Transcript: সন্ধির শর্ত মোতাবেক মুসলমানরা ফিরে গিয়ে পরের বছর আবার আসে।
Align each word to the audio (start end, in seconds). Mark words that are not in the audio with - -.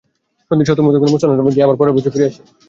সন্ধির 0.51 0.67
শর্ত 0.67 0.79
মোতাবেক 0.81 1.11
মুসলমানরা 1.13 1.43
ফিরে 1.45 1.55
গিয়ে 1.57 1.79
পরের 1.79 1.95
বছর 1.95 2.11
আবার 2.11 2.29
আসে। 2.29 2.41